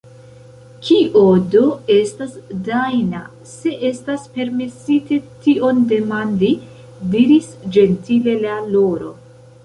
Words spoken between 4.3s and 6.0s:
permesite tion